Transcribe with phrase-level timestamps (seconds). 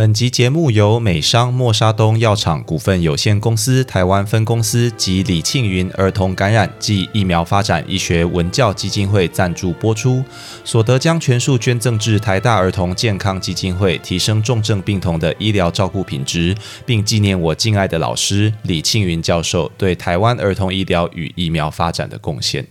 [0.00, 10.24] 本集节目由美商默沙东药厂股份有限公司台湾分公司及李庆云儿童感染暨疫苗发展医学文教基金会赞助播出，
[10.64, 16.56] 所得将全数捐赠至台大儿童健康基金会，提升重症病童的医疗照顾品质，
[16.86, 22.66] 并纪念我敬爱的老师李庆云教授对台湾儿童医疗与疫苗发展的贡献。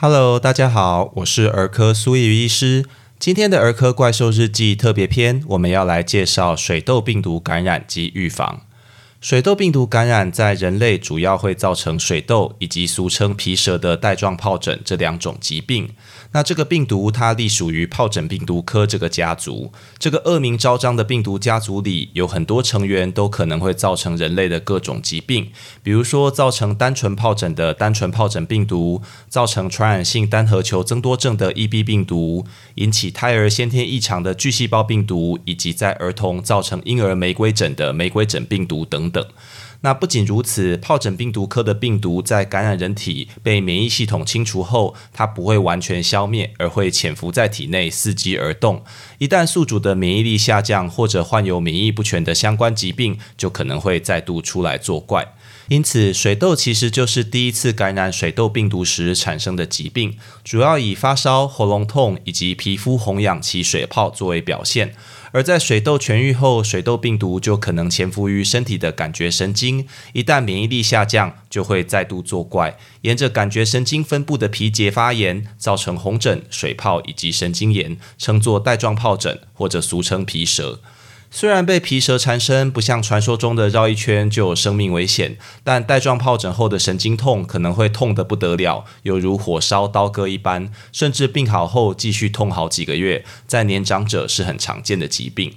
[0.00, 2.84] Hello，大家好，我是儿科苏毅医师。
[3.18, 8.60] 今天的儿科怪兽日记特别篇，我们要来介绍水痘病毒感染及预防。
[9.20, 15.90] 水痘病毒感染在人类主要会造成水痘以及俗称皮蛇的带状疱疹这两种疾病。
[16.30, 25.50] 那这个病毒它隶属于疱疹病毒科这个家族，这个恶名昭彰的病毒家族里有很多成员都可能会造成人类的各种疾病，
[25.82, 39.07] 比如说造成单纯疱疹的单纯疱疹病毒，造成传染性单核球增多症的 EB 病毒，引起胎儿先天异常的巨细胞病毒，以及在儿童造成婴儿玫瑰疹的玫瑰疹病毒等。
[39.10, 39.26] 等。
[39.80, 48.82] 那不仅如此，疱疹病毒科的病毒在感染人体被免疫系统清除后，它不会完全消灭，而会潜伏在体内伺机而动。
[49.18, 55.34] 一旦宿主的免疫力下降，或者患有免疫不全的相关疾病，就可能会再度出来作怪。
[55.68, 64.94] 因此，水痘其实就是第一次感染水痘病毒时产生的疾病，主要以发烧、喉咙痛以及皮肤红痒起水泡作为表现。
[65.32, 80.80] 而在水痘痊愈后，水痘病毒就可能潜伏于身体的感觉神经，一旦免疫力下降，就会再度作怪，沿着感觉神经分布的皮结发炎，造成红疹、水泡以及神经炎，称作带状疱疹或者俗称皮蛇。
[81.30, 95.52] 虽然被皮蛇缠身不像传说中的绕一圈就有生命危险，但带状疱疹后的神经痛可能会痛得不得了，犹如火烧刀割一般，甚至病好后继续痛好几个月，在年长者是很常见的疾病。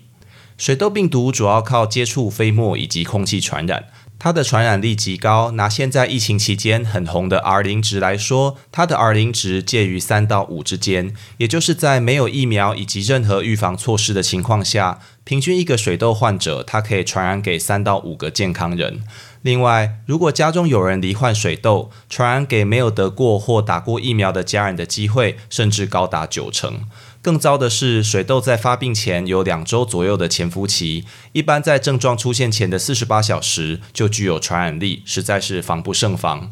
[0.57, 3.85] 水痘病毒主要靠接触飞沫以及空气传染。
[4.23, 5.49] 它的传染力极高。
[5.53, 19.01] 拿现在疫情期间很红的 R 零值来说，它的 R 零值介于三到五之间，也就是在没有疫苗以及任何预防措施的情况下，平均一个水痘患者，它可以传染给三到五个健康人。
[19.41, 26.81] 另外，如果家中有人罹患水痘，传染给没有得过或打过疫苗的家人的机会，甚至高达九成。
[27.21, 36.51] 更糟的是，水痘在发病前有两周左右的潜伏期，一般在症状出现前的四十八小时就具有传染力，实在是防不胜防。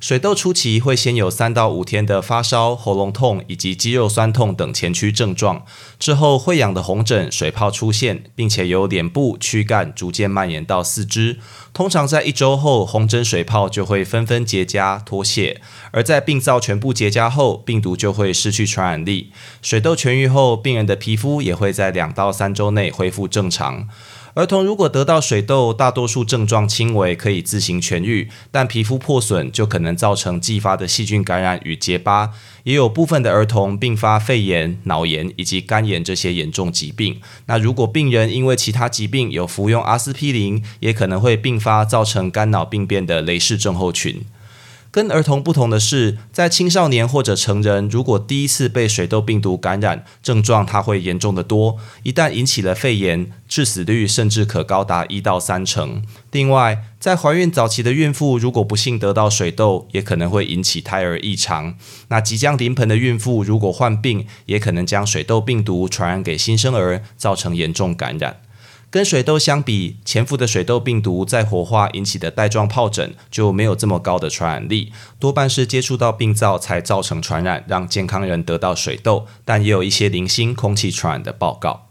[0.00, 5.66] 水痘初期会先有三到五天的发烧、喉咙痛以及肌肉酸痛等前驱症状，
[5.98, 11.38] 之后会痒的红疹、水泡出现，并且由脸部、躯干逐渐蔓延到四肢。
[11.74, 19.30] 通常在一周后，红疹、水泡就会纷纷结痂脱屑，而在病灶全部结痂后，病毒就会失去传染力。
[19.60, 23.86] 水痘痊愈后，病人的皮肤也会在两到三周内恢复正常。
[24.34, 32.30] 儿童如果得到水痘，大多数症状轻微，可以自行痊愈；但皮肤破损就可能造成继发的细菌感染与结疤。
[32.62, 37.20] 也有部分的儿童并发肺炎、脑炎以及肝炎这些严重疾病。
[37.46, 44.22] 那如果病人因为其他疾病有服用阿司匹林，也可能会并发造成肝脑病变的雷氏症候群。
[44.92, 51.76] 跟儿童不同的是，在青少年或者成人，如果第一次被水痘病毒感染，症状它会严重的多。
[52.02, 56.02] 一旦引起了肺炎，致死率甚至可高达一到三成。
[56.32, 61.76] 另外，在怀孕早期的孕妇，如果不幸得到水痘，也可能会引起胎儿异常。
[62.08, 68.40] 那即将临盆的孕妇，如果患病，也可能将水痘病毒传染给新生儿，造成严重感染。
[68.90, 81.89] 跟水痘相比，潜伏的水痘病毒在火化引起的带状疱疹就没有这么高的传染力，多半是接触到病灶才造成传染，让健康人得到水痘，但也有一些零星空气传染的报告。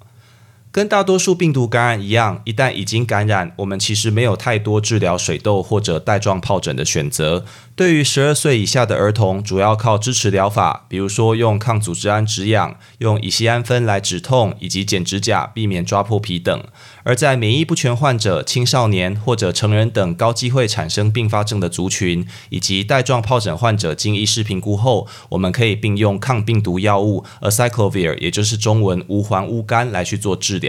[0.72, 7.44] 跟大多数病毒感染一样，一旦已经感染，我们其实没有太多治疗水痘或者带状疱疹的选择。
[7.76, 16.64] 对于十二岁以下的儿童，主要靠支持疗法，比如说用抗组织胺止痒、用乙酰氨酚来止痛，以及剪指甲避免抓破皮等。
[17.04, 30.69] 而在免疫不全患者、青少年或者成人等高机会产生并发症的族群，以及带状疱疹患者经医师评估后，我们可以并用抗病毒药物 acyclovir，也就是中文无环乌苷来去做治疗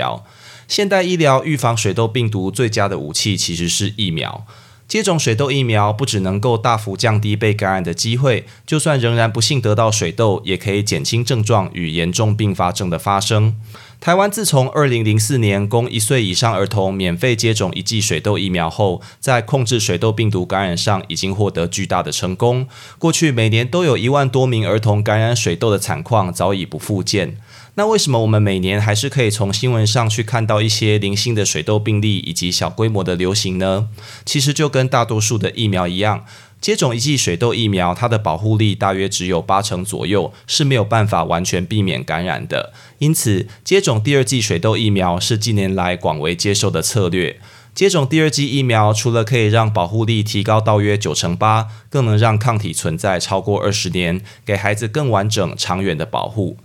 [0.66, 4.46] 现代医疗预防水痘病毒最佳的武器其实是疫苗。
[4.86, 13.54] 接种水痘疫苗不只能够大幅降低被感染的机会，就算仍然不幸得到水痘，也可以减轻症状与严重并发症的发生。
[14.00, 22.66] 台湾自从二零零四年供一岁以上儿童免费接种一剂水痘疫苗后，在控制水痘病毒感染上已经获得巨大的成功。
[22.98, 27.36] 过去每年都有一万多名儿童感染水痘的惨况早已不复见。
[27.74, 33.88] 那为什么我们每年还是可以从新闻上去看到一些零星的水痘病例以及小规模的流行呢？
[34.26, 36.24] 其实就跟大多数的疫苗一样，
[36.60, 42.72] 接种一剂水痘疫苗，它的保护力大约只有八成左右，是没有办法完全避免感染的。
[42.98, 47.40] 因此，接种第二剂水痘疫苗是近年来广为接受的策略。
[47.72, 56.58] 接种第二剂疫苗，除了可以让保护力提高到约九成八，更能让抗体存在超过二十年，给孩子更完整、长远的保护。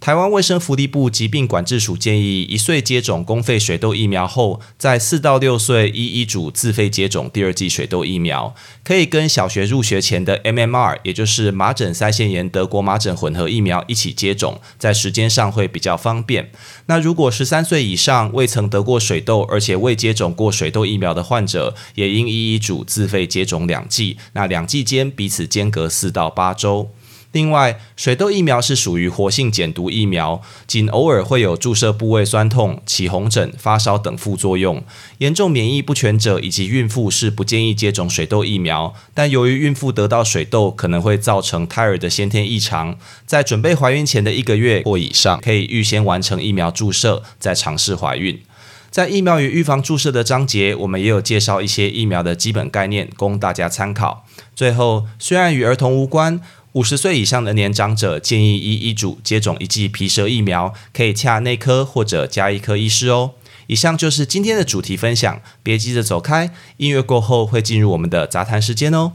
[0.00, 8.54] 台湾卫生福利部疾病管制署建议，一岁接种公费水痘疫苗后，在四到六岁依医嘱自费接种第二剂水痘疫苗，
[8.84, 16.50] 可以跟小学入学前的 MMR，也就是麻疹腮腺炎德国麻疹混合疫苗一起接种，在时间上会比较方便。
[16.86, 26.90] 那如果十三岁以上未曾得过水痘，而且未接种过水痘疫苗的患者，也应依医嘱自费接种两剂，那两剂间彼此间隔四到八周。
[27.38, 34.82] 另外，水痘疫苗是属于活性减毒疫苗，仅偶尔会有注射部位酸痛、起红疹、发烧等副作用。
[35.18, 38.92] 严重免疫不全者以及孕妇是不建议接种水痘疫苗。
[39.14, 48.42] 但由于孕妇得到水痘可能会造成胎儿的先天异常，在准备怀孕前的一个月或以上，可以预先完成疫苗注射，再尝试怀孕。
[48.90, 54.24] 在疫苗与预防注射的章节，我们也有介绍一些疫苗的基本概念，供大家参考。
[54.56, 56.40] 最后，虽然与儿童无关。
[56.78, 63.32] 五十岁以上的年长者建议依医嘱接种一剂皮蛇疫苗，可以洽内科或者加医科医师哦。
[63.66, 69.10] 以上就是今天的主题分享，别急着走开，音乐过后会进入我们的杂谈时间哦。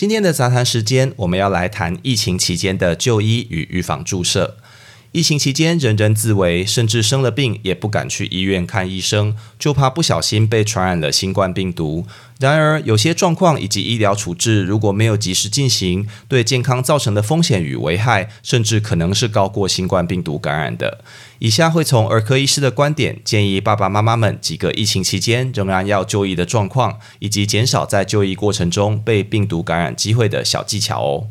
[0.00, 4.56] 今天的杂谈时间，我们要来谈疫情期间的就医与预防注射。
[5.12, 12.06] 疫情期间，人人自危，甚至生了病也不敢去医院看医生，就怕不小心被传染了新冠病毒。
[12.38, 21.02] 然而，有些状况以及医疗处置如果没有及时进行，对健康造成的风险与危害，甚至可能是高过新冠病毒感染的。
[21.40, 31.26] 以下会从儿科医师的观点，建议爸爸妈妈们几个疫情期间仍然要就医的状况，以及减少在就医过程中被病毒感染机会的小技巧哦。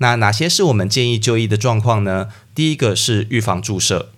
[0.00, 2.28] 那哪些是我们建议就医的状况呢？
[2.58, 4.08] 第一个是预防注射，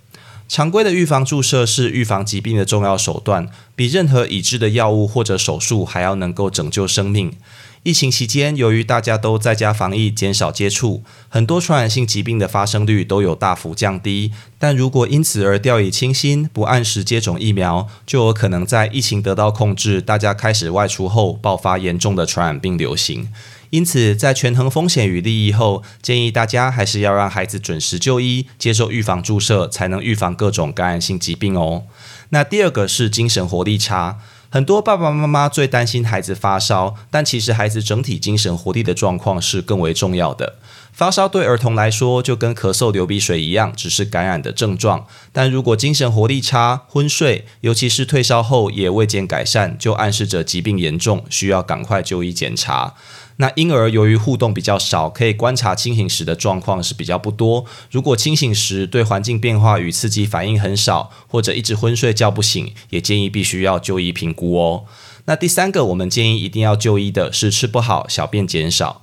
[0.49, 3.47] 常规的预防注射是预防疾病的重要手段，
[3.77, 7.35] 比任何已知的药物或者手术还要能够拯救生命。
[7.83, 14.33] 疫情期间，由于大家都在家防疫，减少接触，很多传染性疾病的发生率都有大幅降低。
[14.59, 23.29] 但如果因此而掉以轻心，不按时接种疫苗，就有可能在疫情得到控制，大家开始外出后，爆发严重的传染病流行。
[23.71, 31.85] 因此，在权衡风险与利益后，建议大家还是要让孩子准时就医，接受预防注射，才能预防各种感染性疾病哦。
[32.31, 34.19] 那第二个是精神活力差，
[34.51, 40.57] 很多爸爸妈妈最担心孩子发烧，但其实孩子整体精神活力的状况是更为重要的。
[40.93, 45.07] 发烧对儿童来说就跟咳嗽、流鼻水一样，只是感染的症状。
[45.33, 52.95] 但如果精神活力差、昏睡，尤其是退烧后也未见改善，就暗示着疾病严重，需要赶快就医检查。
[53.41, 57.65] 那婴儿由于互动比较少，可以观察清醒时的状况是比较不多。
[57.91, 64.85] 如果清醒时对环境变化与刺激反应很少，或者一直昏睡叫不醒，也建议必须要就医评估哦。
[65.25, 69.01] 那第三个，我们建议一定要就医的是吃不好、小便减少。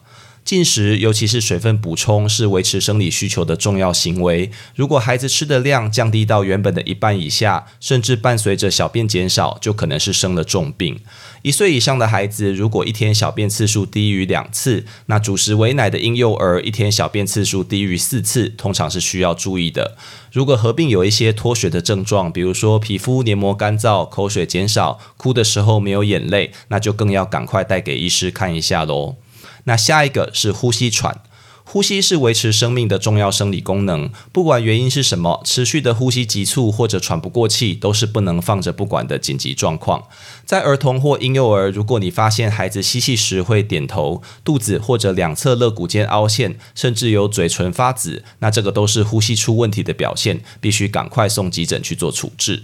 [0.48, 4.50] 进食，尤其是水分补充，是维持生理需求的重要行为。
[4.76, 11.02] 如果孩子吃的量降低到原本的一半以下，甚至伴随着小便减少，就可能是生了重病。
[11.42, 19.98] 一岁以上的孩子，如果一天小便次数低于两次，那主食喂奶的婴幼儿一天小便次数低于四次，通常是需要注意的。
[20.32, 29.18] 如果合并有一些脱水的症状，比如说皮肤黏膜干燥、口水减少、哭的时候没有眼泪，那就更要赶快带给医师看一下喽。
[29.66, 31.22] 那下一个是呼吸喘，
[31.64, 40.04] 呼吸是维持生命的重要生理功能，不管原因是什么，持续的呼吸急促或者喘不过气，都是不能放着不管的紧急状况。
[40.46, 52.64] 在儿童或婴幼儿，如果你发现孩子吸气时会点头，肚子或者两侧肋骨间凹陷，甚至有嘴唇发紫，那这个都是呼吸出问题的表现，必须赶快送急诊去做处置。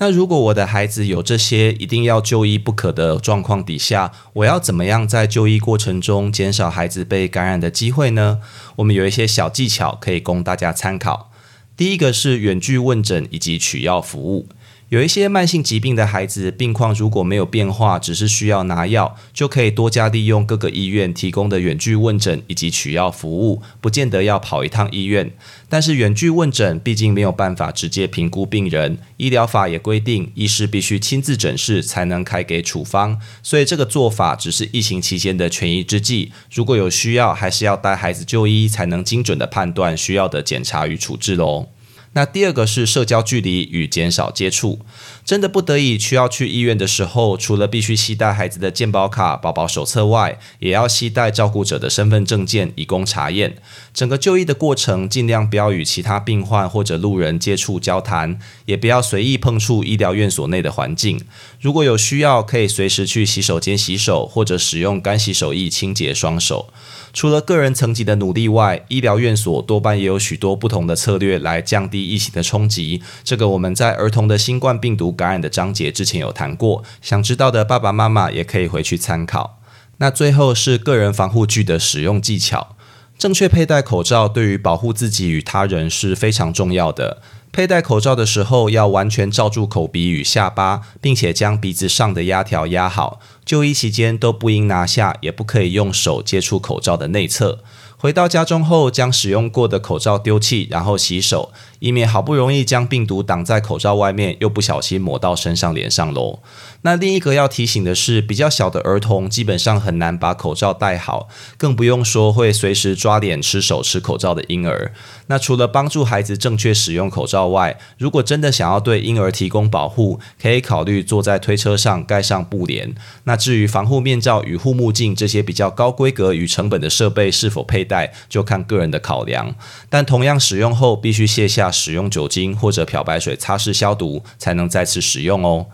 [0.00, 8.38] 那如果我的孩子有这些一定要就医不可的状况底下，我要怎么样在就医过程中减少孩子被感染的机会呢？
[8.76, 11.32] 我们有一些小技巧可以供大家参考。
[11.76, 14.48] 第一个是远距问诊以及取药服务。
[14.90, 25.30] 有一些慢性疾病的孩子，病况如果没有变化，只是需要拿药，就可以多加利用各个医院提供的远距问诊以及取药服务，不见得要跑一趟医院。
[25.68, 36.32] 但是远距问诊毕竟没有办法直接评估病人，医疗法也规定，医师必须亲自诊视才能开给处方，所以这个做法只是疫情期间的权宜之计。
[36.50, 41.68] 如果有需要，还是要带孩子就医，才能精准的判断需要的检查与处置喽。
[42.12, 44.80] 那第二个是社交距离与减少接触。
[45.28, 53.58] 真的不得已需要去医院的时候，除了必须携带孩子的健保卡、宝宝手册外，也要携带照顾者的身份证件以供查验。
[53.92, 61.20] 整个就医的过程，尽量不要与其他病患或者路人接触交谈，也不要随意碰触医疗院所内的环境。
[61.60, 66.72] 如果有需要，可以随时去洗手间洗手，或者使用干洗手液清洁双手。
[67.12, 73.02] 除了个人层级的努力外，医疗院所多半也有许多不同的策略来降低疫情的冲击。
[73.24, 79.60] 这个我们在儿童的新冠病毒感染的章节之前有谈过，想知道的爸爸妈妈也可以回去参考。
[79.96, 82.76] 那最后是个人防护具的使用技巧，
[83.18, 87.20] 正确佩戴口罩对于保护自己与他人是非常重要的。
[87.50, 93.18] 佩戴口罩的时候，要完全罩住口鼻与下巴，并且将鼻子上的压条压好。
[93.44, 97.64] 就医期间都不应拿下，也不可以用手接触口罩的内侧。
[98.00, 101.50] 回到家中后，将使用过的口罩丢弃，然后洗手，
[101.80, 106.38] 以免好不容易将病毒挡在口罩外面，又不小心抹到身上、脸上喽。
[106.82, 114.92] 那另一个要提醒的是，比较小的儿童基本上很难把口罩戴好，更不用说会随时抓脸、吃手、吃口罩的婴儿。
[115.26, 122.94] 那除了帮助孩子正确使用口罩外，如果真的想要对婴儿提供保护，可以考虑坐在推车上盖上布帘。
[123.24, 129.56] 那至于防护面罩与护目镜这些比较高规格与成本的设备是否配带，就看个人的考量。
[129.90, 135.66] 但同样使用后，必须卸下使用酒精或者漂白水擦拭消毒，才能再次使用哦。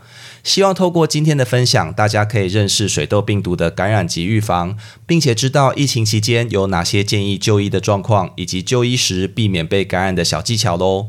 [0.44, 11.08] 希望透过今天的分享，大家可以认识水痘病毒的感染及预防，并且知道疫情期间有哪些建议就医的状况，以及就医时避免被感染的小技巧喽。